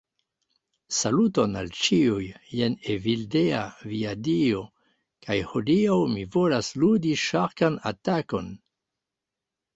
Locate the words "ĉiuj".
1.79-2.23